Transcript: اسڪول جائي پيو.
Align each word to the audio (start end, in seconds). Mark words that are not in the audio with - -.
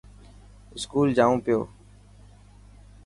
اسڪول 0.75 1.07
جائي 1.17 1.37
پيو. 1.45 1.59